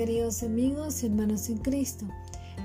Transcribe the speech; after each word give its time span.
queridos 0.00 0.42
amigos 0.42 1.02
y 1.02 1.08
hermanos 1.08 1.50
en 1.50 1.58
Cristo. 1.58 2.06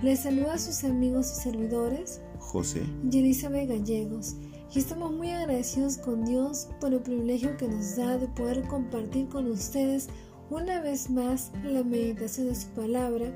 Les 0.01 0.21
saluda 0.21 0.53
a 0.53 0.57
sus 0.57 0.85
amigos 0.85 1.29
y 1.33 1.41
servidores 1.41 2.21
José 2.39 2.83
y 3.11 3.19
Elizabeth 3.19 3.67
Gallegos. 3.67 4.37
Y 4.73 4.79
estamos 4.79 5.11
muy 5.11 5.31
agradecidos 5.31 5.97
con 5.97 6.23
Dios 6.23 6.69
por 6.79 6.93
el 6.93 7.01
privilegio 7.01 7.57
que 7.57 7.67
nos 7.67 7.97
da 7.97 8.17
de 8.17 8.29
poder 8.29 8.65
compartir 8.69 9.27
con 9.27 9.51
ustedes 9.51 10.07
una 10.49 10.79
vez 10.79 11.09
más 11.09 11.51
la 11.65 11.83
meditación 11.83 12.47
de 12.47 12.55
su 12.55 12.69
palabra, 12.69 13.29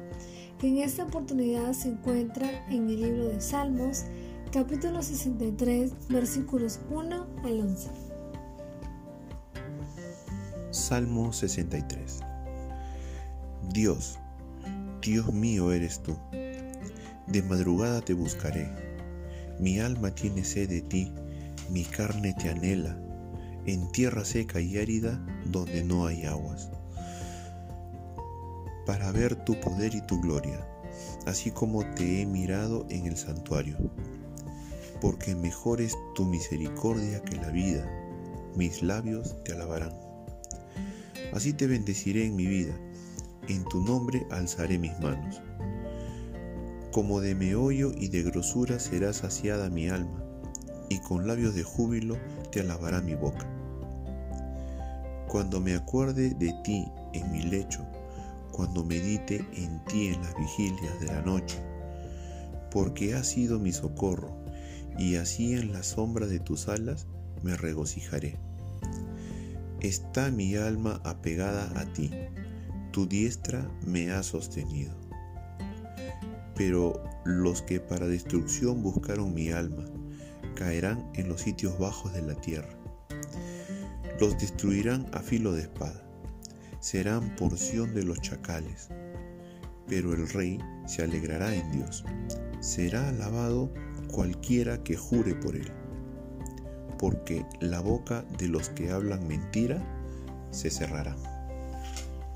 que 0.59 0.69
en 0.69 0.77
esta 0.77 1.03
oportunidad 1.03 1.73
se 1.73 1.89
encuentra 1.89 2.49
en 2.69 2.89
el 2.89 3.01
libro 3.01 3.27
de 3.27 3.41
Salmos, 3.41 4.05
capítulo 4.53 5.03
63, 5.03 5.91
versículos 6.07 6.79
1 6.89 7.27
al 7.43 7.59
11. 7.59 7.89
Salmo 10.71 11.33
63 11.33 12.28
Dios, 13.73 14.17
Dios 14.99 15.31
mío 15.31 15.71
eres 15.71 16.01
tú. 16.01 16.17
De 17.27 17.43
madrugada 17.43 18.01
te 18.01 18.15
buscaré. 18.15 18.67
Mi 19.59 19.79
alma 19.79 20.09
tiene 20.09 20.43
sed 20.43 20.69
de 20.69 20.81
ti, 20.81 21.13
mi 21.69 21.83
carne 21.83 22.33
te 22.33 22.49
anhela, 22.49 22.97
en 23.67 23.91
tierra 23.91 24.25
seca 24.25 24.59
y 24.59 24.79
árida 24.79 25.23
donde 25.45 25.83
no 25.83 26.07
hay 26.07 26.25
aguas. 26.25 26.71
Para 28.87 29.11
ver 29.11 29.35
tu 29.35 29.59
poder 29.59 29.93
y 29.93 30.01
tu 30.01 30.19
gloria, 30.19 30.67
así 31.27 31.51
como 31.51 31.85
te 31.93 32.21
he 32.21 32.25
mirado 32.25 32.87
en 32.89 33.05
el 33.05 33.17
santuario. 33.17 33.77
Porque 34.99 35.35
mejor 35.35 35.79
es 35.79 35.95
tu 36.15 36.25
misericordia 36.25 37.21
que 37.21 37.35
la 37.35 37.51
vida, 37.51 37.87
mis 38.55 38.81
labios 38.81 39.35
te 39.43 39.53
alabarán. 39.53 39.93
Así 41.33 41.53
te 41.53 41.67
bendeciré 41.67 42.25
en 42.25 42.35
mi 42.35 42.47
vida 42.47 42.75
en 43.49 43.65
tu 43.65 43.81
nombre 43.83 44.25
alzaré 44.29 44.77
mis 44.77 44.97
manos. 44.99 45.41
Como 46.91 47.19
de 47.19 47.35
meollo 47.35 47.91
y 47.95 48.07
de 48.07 48.23
grosura 48.23 48.79
será 48.79 49.11
saciada 49.11 49.69
mi 49.69 49.89
alma, 49.89 50.23
y 50.87 50.99
con 50.99 51.27
labios 51.27 51.55
de 51.55 51.63
júbilo 51.63 52.17
te 52.51 52.61
alabará 52.61 53.01
mi 53.01 53.15
boca. 53.15 53.47
Cuando 55.27 55.59
me 55.59 55.75
acuerde 55.75 56.31
de 56.31 56.53
ti 56.63 56.85
en 57.13 57.31
mi 57.31 57.43
lecho, 57.43 57.85
cuando 58.51 58.83
medite 58.83 59.45
en 59.53 59.83
ti 59.85 60.07
en 60.07 60.21
las 60.21 60.35
vigilias 60.37 60.99
de 60.99 61.07
la 61.07 61.21
noche, 61.21 61.59
porque 62.71 63.15
has 63.15 63.27
sido 63.27 63.59
mi 63.59 63.71
socorro, 63.71 64.35
y 64.97 65.15
así 65.15 65.53
en 65.53 65.73
la 65.73 65.83
sombra 65.83 66.27
de 66.27 66.39
tus 66.39 66.67
alas 66.67 67.07
me 67.41 67.55
regocijaré. 67.55 68.37
Está 69.79 70.29
mi 70.29 70.55
alma 70.55 70.99
apegada 71.03 71.71
a 71.79 71.85
ti 71.93 72.11
tu 72.91 73.07
diestra 73.07 73.69
me 73.85 74.11
ha 74.11 74.23
sostenido. 74.23 74.93
Pero 76.55 77.03
los 77.25 77.61
que 77.61 77.79
para 77.79 78.07
destrucción 78.07 78.81
buscaron 78.83 79.33
mi 79.33 79.51
alma, 79.51 79.85
caerán 80.55 81.09
en 81.15 81.29
los 81.29 81.41
sitios 81.41 81.77
bajos 81.79 82.13
de 82.13 82.21
la 82.21 82.35
tierra. 82.35 82.75
Los 84.19 84.37
destruirán 84.37 85.05
a 85.13 85.19
filo 85.19 85.53
de 85.53 85.61
espada, 85.61 86.03
serán 86.79 87.35
porción 87.35 87.93
de 87.93 88.03
los 88.03 88.19
chacales. 88.21 88.89
Pero 89.87 90.13
el 90.13 90.27
rey 90.29 90.59
se 90.85 91.03
alegrará 91.03 91.55
en 91.55 91.71
Dios, 91.71 92.03
será 92.59 93.09
alabado 93.09 93.71
cualquiera 94.11 94.83
que 94.83 94.97
jure 94.97 95.35
por 95.35 95.55
él, 95.55 95.71
porque 96.97 97.45
la 97.61 97.79
boca 97.79 98.23
de 98.37 98.49
los 98.49 98.69
que 98.69 98.91
hablan 98.91 99.27
mentira 99.27 99.81
se 100.51 100.69
cerrará. 100.69 101.15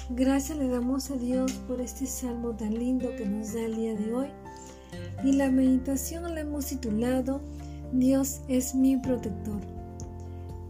Gracias 0.10 0.58
le 0.58 0.68
damos 0.68 1.10
a 1.12 1.16
Dios 1.16 1.54
por 1.66 1.80
este 1.80 2.06
salmo 2.06 2.54
tan 2.54 2.74
lindo 2.74 3.16
que 3.16 3.26
nos 3.26 3.54
da 3.54 3.62
el 3.62 3.76
día 3.78 3.96
de 3.96 4.14
hoy. 4.14 4.28
Y 5.24 5.32
la 5.32 5.50
meditación 5.50 6.36
la 6.36 6.42
hemos 6.42 6.66
titulado 6.66 7.40
Dios 7.94 8.42
es 8.50 8.76
mi 8.76 8.98
protector. 8.98 9.62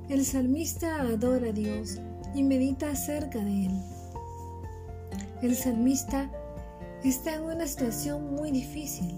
El 0.08 0.24
salmista 0.24 1.02
adora 1.02 1.50
a 1.50 1.52
Dios 1.52 2.00
y 2.36 2.44
medita 2.44 2.92
acerca 2.92 3.40
de 3.40 3.66
Él. 3.66 3.72
El 5.42 5.56
salmista 5.56 6.30
está 7.04 7.34
en 7.34 7.44
una 7.44 7.66
situación 7.66 8.36
muy 8.36 8.52
difícil, 8.52 9.16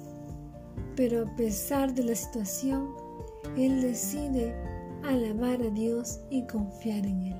pero 0.95 1.27
a 1.27 1.35
pesar 1.35 1.93
de 1.93 2.03
la 2.03 2.15
situación, 2.15 2.87
Él 3.57 3.81
decide 3.81 4.55
alabar 5.03 5.61
a 5.61 5.69
Dios 5.69 6.21
y 6.29 6.47
confiar 6.47 7.05
en 7.05 7.21
Él. 7.21 7.35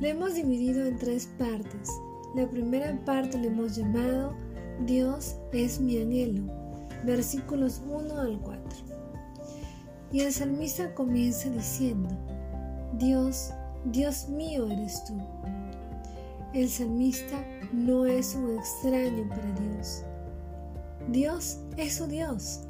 Le 0.00 0.10
hemos 0.10 0.34
dividido 0.34 0.86
en 0.86 0.96
tres 0.96 1.28
partes. 1.38 1.90
La 2.36 2.48
primera 2.48 2.96
parte 3.04 3.36
le 3.36 3.48
hemos 3.48 3.74
llamado 3.74 4.32
Dios 4.86 5.36
es 5.52 5.80
mi 5.80 6.00
anhelo, 6.00 6.44
versículos 7.04 7.82
1 7.84 8.16
al 8.16 8.38
4. 8.40 8.62
Y 10.12 10.20
el 10.20 10.32
salmista 10.32 10.94
comienza 10.94 11.50
diciendo, 11.50 12.08
Dios, 12.96 13.50
Dios 13.86 14.28
mío 14.28 14.68
eres 14.70 15.02
tú. 15.04 15.14
El 16.54 16.68
salmista 16.68 17.44
no 17.72 18.06
es 18.06 18.36
un 18.36 18.56
extraño 18.56 19.28
para 19.28 19.52
Dios. 19.60 20.04
Dios 21.08 21.58
es 21.76 21.96
su 21.96 22.06
Dios. 22.06 22.60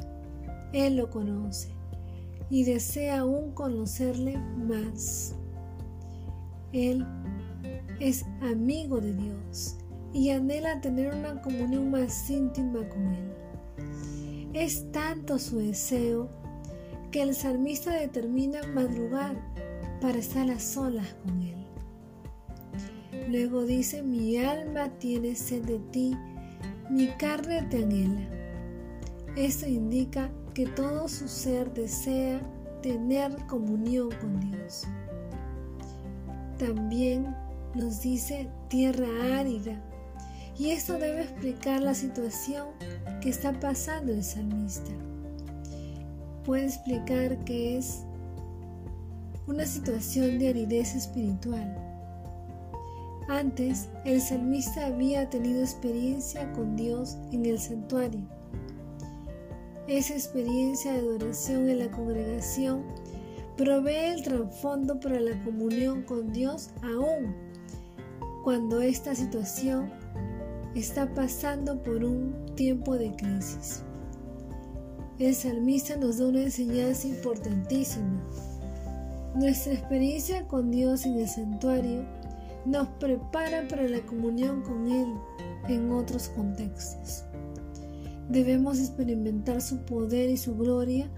Él 0.73 0.97
lo 0.97 1.11
conoce 1.11 1.69
y 2.49 2.65
desea 2.65 3.21
aún 3.21 3.53
conocerle 3.53 4.39
más. 4.39 5.35
Él 6.73 7.07
es 8.01 8.25
amigo 8.43 9.01
de 9.01 9.15
Dios 9.15 9.79
y 10.13 10.31
anhela 10.31 10.81
tener 10.81 11.15
una 11.15 11.41
comunión 11.43 11.91
más 11.91 12.29
íntima 12.31 12.89
con 12.89 13.15
Él. 13.15 13.33
Es 14.53 14.91
tanto 14.93 15.39
su 15.39 15.59
deseo 15.59 16.29
que 17.11 17.23
el 17.23 17.35
salmista 17.35 17.93
determina 17.93 18.61
madrugar 18.75 19.37
para 20.01 20.19
estar 20.19 20.51
a 20.51 20.59
solas 20.59 21.15
con 21.25 21.43
Él. 21.43 21.57
Luego 23.29 23.65
dice, 23.65 24.03
mi 24.03 24.39
alma 24.39 24.89
tiene 24.99 25.35
sed 25.35 25.65
de 25.65 25.79
ti, 25.91 26.17
mi 26.91 27.09
carne 27.19 27.63
te 27.71 27.83
anhela. 27.83 28.29
Esto 29.37 29.67
indica 29.67 30.31
que 30.55 30.67
todo 30.67 31.09
su 31.09 31.29
ser 31.29 31.73
desea 31.73 32.41
tener 32.83 33.37
comunión 33.47 34.09
con 34.21 34.41
Dios. 34.41 34.87
También 36.59 37.35
nos 37.75 38.01
dice 38.01 38.49
tierra 38.69 39.07
árida. 39.39 39.81
Y 40.59 40.71
esto 40.71 40.95
debe 40.95 41.23
explicar 41.23 41.81
la 41.81 41.95
situación 41.95 42.67
que 43.21 43.29
está 43.29 43.59
pasando 43.61 44.13
el 44.13 44.25
salmista. 44.25 44.91
Puede 46.45 46.67
explicar 46.67 47.45
que 47.45 47.79
es 47.79 48.03
una 49.47 49.65
situación 49.65 50.39
de 50.39 50.49
aridez 50.49 50.97
espiritual. 50.97 51.77
Antes, 53.29 53.89
el 54.05 54.21
salmista 54.21 54.87
había 54.87 55.29
tenido 55.31 55.61
experiencia 55.61 56.51
con 56.55 56.75
Dios 56.77 57.17
en 57.31 57.47
el 57.47 57.59
santuario. 57.59 58.27
Esa 59.87 60.15
experiencia 60.15 60.93
de 60.93 61.01
adoración 61.01 61.69
en 61.69 61.79
la 61.79 61.91
congregación 61.91 62.85
provee 63.59 64.13
el 64.15 64.23
trasfondo 64.23 65.01
para 65.01 65.19
la 65.19 65.43
comunión 65.43 66.03
con 66.05 66.33
Dios 66.33 66.71
aún 66.81 67.35
cuando 68.45 68.81
esta 68.81 69.17
situación 69.17 69.91
está 70.77 71.13
pasando 71.13 71.83
por 71.83 72.05
un 72.05 72.55
tiempo 72.55 72.97
de 72.97 73.15
crisis. 73.17 73.83
El 75.19 75.35
salmista 75.35 75.97
nos 75.97 76.19
da 76.19 76.29
una 76.29 76.43
enseñanza 76.43 77.09
importantísima. 77.09 78.23
Nuestra 79.35 79.73
experiencia 79.73 80.47
con 80.47 80.71
Dios 80.71 81.05
en 81.05 81.19
el 81.19 81.29
santuario 81.29 82.07
nos 82.65 82.87
prepara 83.01 83.67
para 83.67 83.89
la 83.89 84.01
comunión 84.07 84.63
con 84.63 84.87
Él 84.87 85.09
en 85.69 85.91
otros 85.91 86.29
contextos. 86.29 87.25
Debemos 88.29 88.79
experimentar 88.79 89.61
su 89.61 89.79
poder 89.85 90.31
y 90.31 90.37
su 90.37 90.57
gloria 90.57 91.11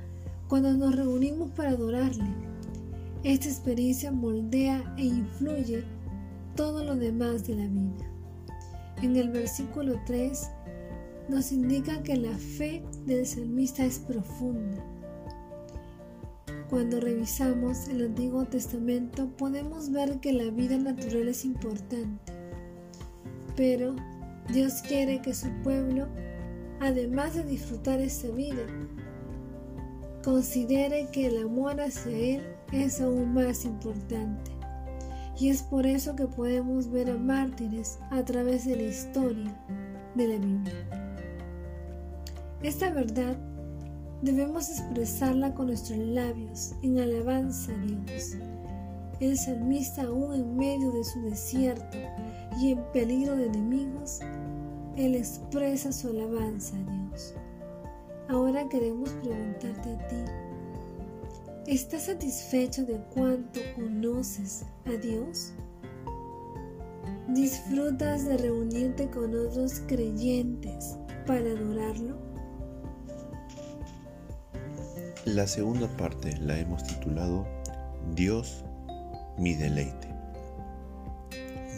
cuando 0.50 0.72
nos 0.72 0.96
reunimos 0.96 1.52
para 1.52 1.70
adorarle. 1.70 2.26
Esta 3.22 3.48
experiencia 3.48 4.10
moldea 4.10 4.82
e 4.98 5.04
influye 5.04 5.84
todo 6.56 6.82
lo 6.82 6.96
demás 6.96 7.46
de 7.46 7.54
la 7.54 7.68
vida. 7.68 8.10
En 9.00 9.14
el 9.14 9.30
versículo 9.30 9.94
3 10.06 10.50
nos 11.28 11.52
indica 11.52 12.02
que 12.02 12.16
la 12.16 12.36
fe 12.36 12.82
del 13.06 13.26
salmista 13.26 13.84
es 13.84 14.00
profunda. 14.00 14.84
Cuando 16.68 16.98
revisamos 16.98 17.86
el 17.86 18.06
Antiguo 18.06 18.44
Testamento 18.44 19.28
podemos 19.36 19.92
ver 19.92 20.18
que 20.18 20.32
la 20.32 20.50
vida 20.50 20.76
natural 20.76 21.28
es 21.28 21.44
importante, 21.44 22.32
pero 23.56 23.94
Dios 24.52 24.82
quiere 24.82 25.22
que 25.22 25.32
su 25.32 25.48
pueblo, 25.62 26.08
además 26.80 27.34
de 27.34 27.44
disfrutar 27.44 28.00
esta 28.00 28.28
vida, 28.30 28.66
considere 30.22 31.08
que 31.12 31.26
el 31.26 31.44
amor 31.44 31.80
hacia 31.80 32.16
Él 32.16 32.42
es 32.72 33.00
aún 33.00 33.34
más 33.34 33.64
importante 33.64 34.50
Y 35.38 35.48
es 35.48 35.62
por 35.62 35.86
eso 35.86 36.14
que 36.14 36.26
podemos 36.26 36.90
ver 36.90 37.10
a 37.10 37.16
mártires 37.16 37.98
a 38.10 38.24
través 38.24 38.66
de 38.66 38.76
la 38.76 38.82
historia 38.82 39.54
de 40.14 40.28
la 40.28 40.36
Biblia. 40.36 41.00
Esta 42.62 42.90
verdad 42.90 43.38
debemos 44.20 44.68
expresarla 44.68 45.54
con 45.54 45.68
nuestros 45.68 45.98
labios 45.98 46.74
en 46.82 46.98
alabanza 46.98 47.72
a 47.72 47.78
Dios. 47.78 48.36
El 49.18 49.38
salmista 49.38 50.02
aún 50.02 50.34
en 50.34 50.56
medio 50.56 50.92
de 50.92 51.04
su 51.04 51.22
desierto 51.22 51.96
y 52.60 52.72
en 52.72 52.82
peligro 52.92 53.36
de 53.36 53.46
enemigos, 53.46 54.20
él 54.96 55.14
expresa 55.14 55.92
su 55.92 56.08
alabanza 56.08 56.76
a 56.76 56.90
Dios. 56.90 57.34
Ahora 58.30 58.68
queremos 58.68 59.10
preguntarte 59.24 59.92
a 59.92 60.08
ti, 60.08 60.24
¿estás 61.66 62.04
satisfecho 62.04 62.84
de 62.86 63.00
cuánto 63.12 63.58
conoces 63.74 64.64
a 64.86 64.92
Dios? 64.92 65.52
¿Disfrutas 67.26 68.26
de 68.26 68.36
reunirte 68.36 69.10
con 69.10 69.34
otros 69.34 69.82
creyentes 69.88 70.96
para 71.26 71.50
adorarlo? 71.50 72.18
La 75.24 75.48
segunda 75.48 75.88
parte 75.96 76.36
la 76.36 76.56
hemos 76.56 76.84
titulado 76.84 77.48
Dios 78.14 78.64
mi 79.38 79.56
deleite. 79.56 80.08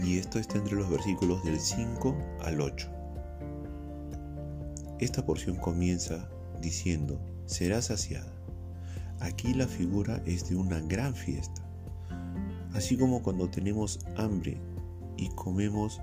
Y 0.05 0.19
esto 0.19 0.39
está 0.39 0.59
entre 0.59 0.77
los 0.77 0.91
versículos 0.91 1.43
del 1.45 1.59
5 1.59 2.15
al 2.43 2.61
8. 2.61 2.91
Esta 4.99 5.25
porción 5.25 5.57
comienza 5.57 6.29
diciendo, 6.63 7.21
será 7.45 7.83
saciada. 7.83 8.33
Aquí 9.21 9.53
la 9.53 9.69
figura 9.69 10.23
es 10.25 10.49
de 10.49 10.57
una 10.57 10.81
gran 10.81 11.15
fiesta. 11.15 11.63
Así 12.73 12.97
como 12.97 13.23
cuando 13.23 13.51
tenemos 13.51 14.01
hambre 14.17 14.57
y 15.19 15.29
comemos, 15.31 16.01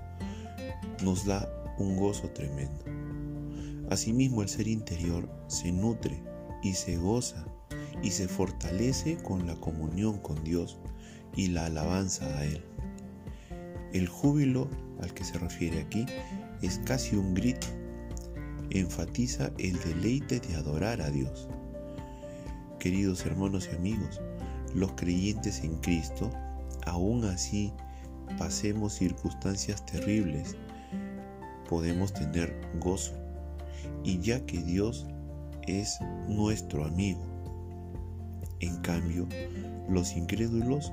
nos 1.02 1.26
da 1.26 1.48
un 1.78 1.96
gozo 1.96 2.30
tremendo. 2.30 2.84
Asimismo 3.90 4.42
el 4.42 4.48
ser 4.48 4.68
interior 4.68 5.28
se 5.48 5.72
nutre 5.72 6.22
y 6.62 6.74
se 6.74 6.96
goza 6.96 7.44
y 8.02 8.12
se 8.12 8.28
fortalece 8.28 9.16
con 9.16 9.46
la 9.46 9.56
comunión 9.56 10.18
con 10.18 10.42
Dios 10.44 10.78
y 11.34 11.48
la 11.48 11.66
alabanza 11.66 12.26
a 12.38 12.44
Él. 12.44 12.62
El 13.92 14.08
júbilo 14.08 14.68
al 15.02 15.12
que 15.12 15.24
se 15.24 15.38
refiere 15.38 15.80
aquí 15.80 16.06
es 16.62 16.78
casi 16.84 17.16
un 17.16 17.34
grito 17.34 17.66
enfatiza 18.70 19.50
el 19.58 19.78
deleite 19.80 20.40
de 20.40 20.56
adorar 20.56 21.00
a 21.02 21.10
Dios. 21.10 21.48
Queridos 22.78 23.26
hermanos 23.26 23.68
y 23.70 23.76
amigos, 23.76 24.20
los 24.74 24.92
creyentes 24.92 25.62
en 25.64 25.76
Cristo, 25.78 26.30
aún 26.86 27.24
así 27.24 27.72
pasemos 28.38 28.94
circunstancias 28.94 29.84
terribles, 29.86 30.56
podemos 31.68 32.12
tener 32.12 32.54
gozo. 32.78 33.14
Y 34.04 34.18
ya 34.20 34.44
que 34.46 34.62
Dios 34.62 35.06
es 35.66 35.98
nuestro 36.28 36.84
amigo. 36.84 37.22
En 38.60 38.76
cambio, 38.78 39.26
los 39.88 40.16
incrédulos 40.16 40.92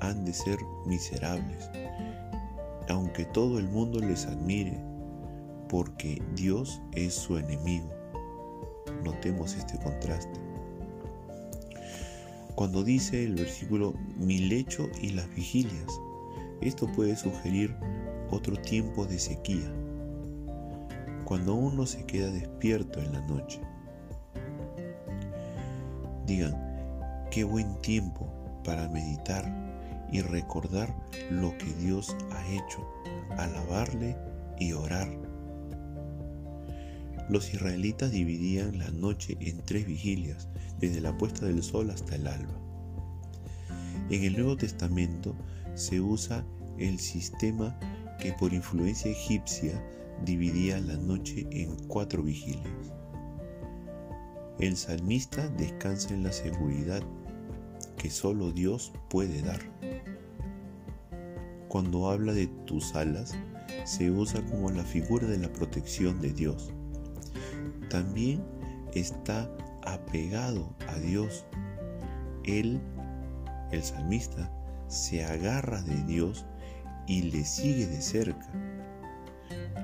han 0.00 0.24
de 0.24 0.32
ser 0.32 0.58
miserables, 0.86 1.68
aunque 2.88 3.24
todo 3.26 3.58
el 3.58 3.68
mundo 3.68 4.00
les 4.00 4.26
admire 4.26 4.80
porque 5.68 6.22
Dios 6.34 6.80
es 6.92 7.14
su 7.14 7.36
enemigo. 7.38 7.88
Notemos 9.04 9.54
este 9.54 9.78
contraste. 9.78 10.40
Cuando 12.54 12.82
dice 12.82 13.22
el 13.24 13.36
versículo 13.36 13.94
mi 14.16 14.38
lecho 14.38 14.88
y 15.00 15.10
las 15.10 15.32
vigilias, 15.34 15.86
esto 16.60 16.90
puede 16.90 17.14
sugerir 17.14 17.76
otro 18.30 18.56
tiempo 18.56 19.06
de 19.06 19.18
sequía, 19.18 19.72
cuando 21.24 21.54
uno 21.54 21.86
se 21.86 22.04
queda 22.04 22.30
despierto 22.30 23.00
en 23.00 23.12
la 23.12 23.20
noche. 23.26 23.60
Digan, 26.26 26.56
qué 27.30 27.44
buen 27.44 27.80
tiempo 27.80 28.28
para 28.64 28.88
meditar 28.88 29.44
y 30.10 30.20
recordar 30.20 30.94
lo 31.30 31.56
que 31.58 31.72
Dios 31.74 32.16
ha 32.32 32.46
hecho, 32.48 32.84
alabarle 33.36 34.16
y 34.58 34.72
orar 34.72 35.08
los 37.28 37.52
israelitas 37.52 38.10
dividían 38.10 38.78
la 38.78 38.90
noche 38.90 39.36
en 39.40 39.62
tres 39.62 39.86
vigilias, 39.86 40.48
desde 40.80 41.00
la 41.00 41.16
puesta 41.16 41.46
del 41.46 41.62
sol 41.62 41.90
hasta 41.90 42.14
el 42.14 42.26
alba. 42.26 42.58
En 44.10 44.24
el 44.24 44.32
Nuevo 44.34 44.56
Testamento 44.56 45.36
se 45.74 46.00
usa 46.00 46.44
el 46.78 46.98
sistema 46.98 47.78
que 48.18 48.32
por 48.32 48.54
influencia 48.54 49.10
egipcia 49.10 49.82
dividía 50.24 50.80
la 50.80 50.96
noche 50.96 51.46
en 51.50 51.76
cuatro 51.86 52.22
vigilias. 52.22 52.92
El 54.58 54.76
salmista 54.76 55.48
descansa 55.50 56.14
en 56.14 56.24
la 56.24 56.32
seguridad 56.32 57.02
que 57.96 58.10
solo 58.10 58.52
Dios 58.52 58.92
puede 59.10 59.42
dar. 59.42 59.60
Cuando 61.68 62.10
habla 62.10 62.32
de 62.32 62.46
tus 62.64 62.94
alas, 62.94 63.36
se 63.84 64.10
usa 64.10 64.44
como 64.46 64.70
la 64.70 64.84
figura 64.84 65.26
de 65.26 65.38
la 65.38 65.52
protección 65.52 66.20
de 66.20 66.32
Dios 66.32 66.72
también 67.88 68.42
está 68.94 69.50
apegado 69.84 70.74
a 70.88 70.98
Dios. 70.98 71.46
Él, 72.44 72.80
el 73.70 73.82
salmista, 73.82 74.50
se 74.88 75.24
agarra 75.24 75.82
de 75.82 76.02
Dios 76.04 76.46
y 77.06 77.22
le 77.22 77.44
sigue 77.44 77.86
de 77.86 78.00
cerca. 78.00 78.46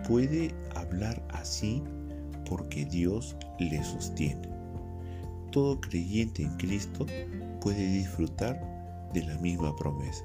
Puede 0.06 0.54
hablar 0.74 1.22
así 1.30 1.82
porque 2.48 2.84
Dios 2.84 3.36
le 3.58 3.82
sostiene. 3.82 4.48
Todo 5.50 5.80
creyente 5.80 6.42
en 6.42 6.56
Cristo 6.56 7.06
puede 7.60 7.86
disfrutar 7.86 8.60
de 9.12 9.22
la 9.24 9.38
misma 9.38 9.74
promesa. 9.76 10.24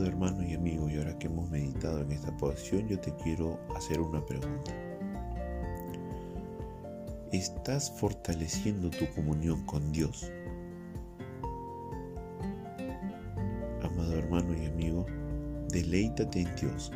Amado 0.00 0.12
hermano 0.12 0.42
y 0.42 0.54
amigo, 0.54 0.88
y 0.88 0.96
ahora 0.96 1.18
que 1.18 1.26
hemos 1.26 1.50
meditado 1.50 2.00
en 2.00 2.10
esta 2.12 2.34
posición, 2.38 2.88
yo 2.88 2.98
te 2.98 3.14
quiero 3.16 3.60
hacer 3.76 4.00
una 4.00 4.24
pregunta. 4.24 4.72
¿Estás 7.32 7.90
fortaleciendo 7.90 8.88
tu 8.88 9.06
comunión 9.14 9.62
con 9.66 9.92
Dios? 9.92 10.32
Amado 13.82 14.16
hermano 14.16 14.54
y 14.54 14.68
amigo, 14.68 15.04
deleítate 15.68 16.40
en 16.40 16.56
Dios. 16.56 16.92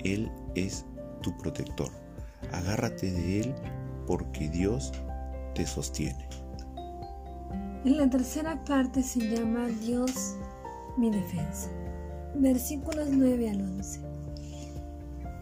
Él 0.00 0.30
es 0.54 0.84
tu 1.22 1.34
protector. 1.38 1.88
Agárrate 2.52 3.10
de 3.12 3.40
Él 3.40 3.54
porque 4.06 4.50
Dios 4.50 4.92
te 5.54 5.66
sostiene. 5.66 6.28
En 7.86 7.96
la 7.96 8.10
tercera 8.10 8.62
parte 8.62 9.02
se 9.02 9.20
llama 9.20 9.68
Dios 9.68 10.36
mi 10.98 11.10
defensa 11.10 11.70
versículos 12.36 13.08
9 13.10 13.50
al 13.50 13.60
11. 13.60 14.00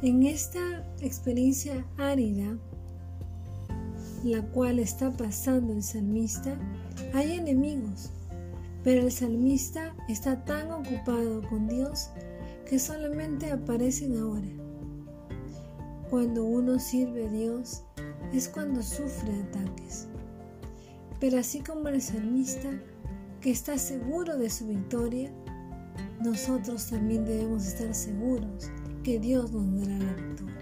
En 0.02 0.22
esta 0.22 0.84
experiencia 1.00 1.84
árida, 1.98 2.56
la 4.24 4.42
cual 4.42 4.78
está 4.78 5.10
pasando 5.10 5.72
el 5.72 5.82
salmista, 5.82 6.58
hay 7.12 7.32
enemigos, 7.32 8.10
pero 8.82 9.02
el 9.02 9.12
salmista 9.12 9.94
está 10.08 10.44
tan 10.44 10.70
ocupado 10.70 11.42
con 11.48 11.68
Dios 11.68 12.10
que 12.68 12.78
solamente 12.78 13.50
aparecen 13.50 14.18
ahora. 14.18 14.48
Cuando 16.08 16.44
uno 16.44 16.78
sirve 16.78 17.26
a 17.26 17.30
Dios 17.30 17.82
es 18.32 18.48
cuando 18.48 18.82
sufre 18.82 19.32
ataques. 19.42 20.06
Pero 21.20 21.38
así 21.38 21.60
como 21.60 21.88
el 21.88 22.00
salmista, 22.00 22.70
que 23.40 23.50
está 23.50 23.78
seguro 23.78 24.36
de 24.36 24.50
su 24.50 24.66
victoria, 24.66 25.30
nosotros 26.20 26.86
también 26.88 27.24
debemos 27.24 27.66
estar 27.66 27.94
seguros 27.94 28.70
que 29.02 29.18
Dios 29.18 29.50
nos 29.52 29.80
dará 29.80 29.98
la 29.98 30.12
victoria. 30.12 30.54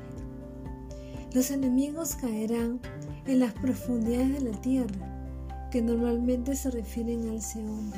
Los 1.35 1.51
enemigos 1.51 2.15
caerán 2.15 2.81
en 3.27 3.41
las 3.41 3.53
profundidades 3.55 4.35
de 4.35 4.53
la 4.53 4.61
tierra, 4.61 5.69
que 5.71 5.83
normalmente 5.83 6.55
se 6.55 6.71
refieren 6.71 7.29
al 7.29 7.43
Seón, 7.43 7.91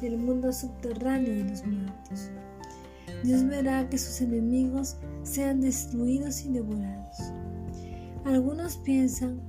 el 0.00 0.16
mundo 0.18 0.52
subterráneo 0.52 1.32
de 1.32 1.44
los 1.44 1.64
muertos. 1.66 2.30
Dios 3.22 3.44
verá 3.44 3.88
que 3.88 3.98
sus 3.98 4.20
enemigos 4.20 4.96
sean 5.22 5.60
destruidos 5.60 6.44
y 6.44 6.48
devorados. 6.48 7.16
Algunos 8.24 8.78
piensan 8.78 9.40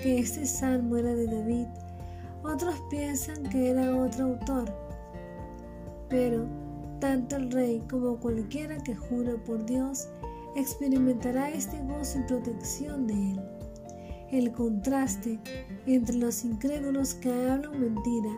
que 0.00 0.18
este 0.18 0.46
salmo 0.46 0.96
era 0.96 1.14
de 1.14 1.26
David, 1.26 1.66
otros 2.44 2.76
piensan 2.90 3.42
que 3.44 3.70
era 3.70 3.96
otro 3.96 4.26
autor 4.26 4.89
pero 6.10 6.46
tanto 7.00 7.36
el 7.36 7.50
rey 7.50 7.82
como 7.88 8.18
cualquiera 8.20 8.76
que 8.82 8.94
jura 8.94 9.32
por 9.46 9.64
Dios 9.64 10.08
experimentará 10.56 11.48
este 11.50 11.80
gozo 11.84 12.18
y 12.18 12.22
protección 12.24 13.06
de 13.06 13.14
él. 13.14 13.40
El 14.30 14.52
contraste 14.52 15.40
entre 15.86 16.16
los 16.16 16.44
incrédulos 16.44 17.14
que 17.14 17.30
hablan 17.30 17.80
mentira 17.80 18.30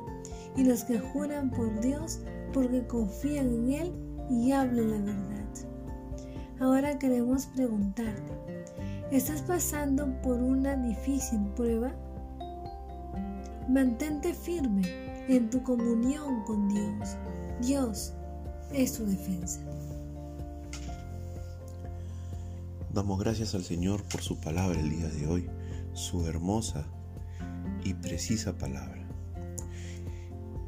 y 0.56 0.64
los 0.64 0.84
que 0.84 0.98
juran 0.98 1.50
por 1.50 1.80
Dios 1.80 2.20
porque 2.52 2.86
confían 2.86 3.52
en 3.52 3.72
Él 3.72 3.92
y 4.30 4.52
hablan 4.52 4.90
la 4.90 4.98
verdad. 4.98 5.32
Ahora 6.60 6.98
queremos 6.98 7.46
preguntarte, 7.46 8.32
¿estás 9.10 9.42
pasando 9.42 10.06
por 10.22 10.40
una 10.40 10.76
difícil 10.76 11.40
prueba? 11.56 11.92
Mantente 13.68 14.32
firme 14.32 14.82
en 15.28 15.50
tu 15.50 15.62
comunión 15.62 16.42
con 16.44 16.68
Dios. 16.68 17.16
Dios 17.62 18.12
es 18.74 18.94
tu 18.94 19.06
defensa. 19.06 19.60
Damos 22.92 23.20
gracias 23.20 23.54
al 23.54 23.62
Señor 23.62 24.02
por 24.02 24.20
su 24.20 24.36
palabra 24.40 24.80
el 24.80 24.90
día 24.90 25.06
de 25.06 25.28
hoy, 25.28 25.48
su 25.92 26.26
hermosa 26.26 26.84
y 27.84 27.94
precisa 27.94 28.58
palabra. 28.58 29.06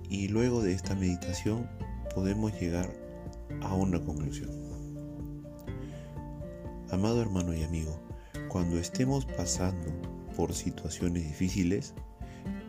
Y 0.08 0.28
luego 0.28 0.62
de 0.62 0.72
esta 0.72 0.94
meditación 0.94 1.68
podemos 2.14 2.52
llegar 2.60 2.94
a 3.60 3.74
una 3.74 4.00
conclusión. 4.00 4.50
Amado 6.92 7.20
hermano 7.20 7.54
y 7.54 7.64
amigo, 7.64 8.00
cuando 8.48 8.78
estemos 8.78 9.26
pasando 9.26 9.92
por 10.36 10.54
situaciones 10.54 11.24
difíciles, 11.24 11.92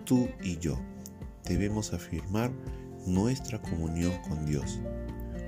tú 0.04 0.28
y 0.42 0.58
yo 0.58 0.80
debemos 1.44 1.94
afirmar 1.94 2.52
nuestra 3.06 3.62
comunión 3.62 4.14
con 4.28 4.46
Dios, 4.46 4.80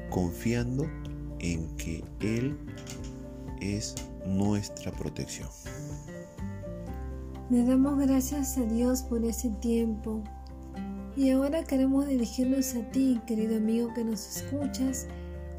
confiando 0.10 0.86
en 1.40 1.68
que 1.78 2.04
Él 2.20 2.58
es 3.62 3.96
nuestra 4.26 4.92
protección. 4.92 5.50
Le 7.50 7.64
damos 7.64 7.98
gracias 7.98 8.58
a 8.58 8.66
Dios 8.66 9.04
por 9.04 9.24
ese 9.24 9.50
tiempo. 9.50 10.22
Y 11.16 11.30
ahora 11.32 11.64
queremos 11.64 12.08
dirigirnos 12.08 12.76
a 12.76 12.82
ti, 12.92 13.20
querido 13.26 13.58
amigo 13.58 13.94
que 13.94 14.04
nos 14.04 14.38
escuchas 14.38 15.08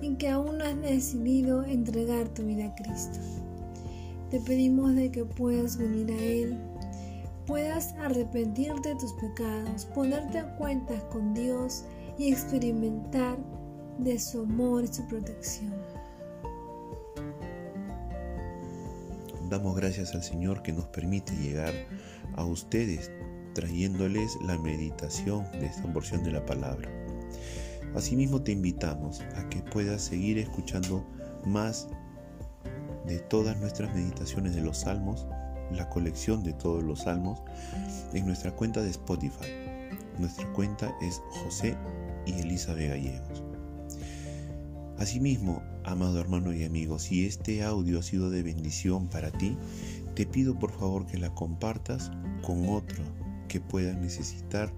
y 0.00 0.14
que 0.16 0.28
aún 0.28 0.58
no 0.58 0.64
has 0.64 0.80
decidido 0.80 1.64
entregar 1.64 2.28
tu 2.28 2.44
vida 2.44 2.66
a 2.66 2.74
Cristo. 2.74 3.18
Te 4.30 4.38
pedimos 4.40 4.94
de 4.94 5.10
que 5.10 5.24
puedas 5.24 5.78
venir 5.78 6.12
a 6.12 6.22
Él, 6.22 6.58
puedas 7.48 7.94
arrepentirte 7.94 8.90
de 8.90 8.96
tus 8.96 9.14
pecados, 9.14 9.86
ponerte 9.86 10.38
a 10.38 10.54
cuentas 10.56 11.02
con 11.04 11.32
Dios 11.32 11.86
y 12.18 12.30
experimentar 12.30 13.38
de 13.98 14.18
su 14.18 14.42
amor 14.42 14.84
y 14.84 14.88
su 14.88 15.08
protección. 15.08 15.72
Damos 19.48 19.74
gracias 19.76 20.14
al 20.14 20.22
Señor 20.22 20.62
que 20.62 20.74
nos 20.74 20.88
permite 20.88 21.34
llegar 21.36 21.72
a 22.36 22.44
ustedes 22.44 23.10
trayéndoles 23.54 24.36
la 24.44 24.58
meditación 24.58 25.50
de 25.52 25.66
esta 25.66 25.90
porción 25.90 26.22
de 26.22 26.32
la 26.32 26.44
palabra. 26.44 26.90
Asimismo 27.94 28.42
te 28.42 28.52
invitamos 28.52 29.22
a 29.36 29.48
que 29.48 29.62
puedas 29.62 30.02
seguir 30.02 30.36
escuchando 30.36 31.02
más 31.46 31.88
de 33.06 33.18
todas 33.20 33.58
nuestras 33.58 33.94
meditaciones 33.94 34.54
de 34.54 34.60
los 34.60 34.80
salmos, 34.80 35.26
la 35.72 35.88
colección 35.88 36.42
de 36.42 36.52
todos 36.52 36.82
los 36.82 37.00
salmos, 37.00 37.42
en 38.12 38.26
nuestra 38.26 38.52
cuenta 38.52 38.82
de 38.82 38.90
Spotify. 38.90 39.46
Nuestra 40.18 40.50
cuenta 40.52 40.94
es 41.00 41.20
José 41.30 41.76
y 42.26 42.32
Elizabeth 42.32 42.90
Gallegos. 42.90 43.42
Asimismo, 44.98 45.62
amado 45.84 46.20
hermano 46.20 46.52
y 46.52 46.64
amigo, 46.64 46.98
si 46.98 47.24
este 47.24 47.62
audio 47.62 48.00
ha 48.00 48.02
sido 48.02 48.30
de 48.30 48.42
bendición 48.42 49.08
para 49.08 49.30
ti, 49.30 49.56
te 50.14 50.26
pido 50.26 50.58
por 50.58 50.72
favor 50.72 51.06
que 51.06 51.18
la 51.18 51.32
compartas 51.34 52.10
con 52.42 52.68
otro 52.68 53.04
que 53.46 53.60
pueda 53.60 53.92
necesitar 53.92 54.72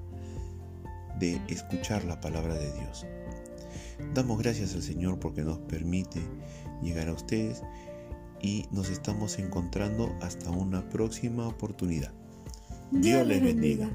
de 1.19 1.41
escuchar 1.49 2.05
la 2.05 2.21
palabra 2.21 2.55
de 2.55 2.71
Dios. 2.73 3.07
Damos 4.15 4.39
gracias 4.39 4.75
al 4.75 4.83
Señor 4.83 5.19
porque 5.19 5.43
nos 5.43 5.59
permite 5.59 6.21
llegar 6.83 7.09
a 7.09 7.13
ustedes 7.13 7.63
y 8.43 8.67
nos 8.71 8.91
estamos 8.91 9.39
encontrando 9.39 10.15
hasta 10.21 10.51
una 10.51 10.89
próxima 10.89 11.47
oportunidad. 11.47 12.13
Dios 12.91 13.27
les 13.27 13.43
bendiga. 13.43 13.89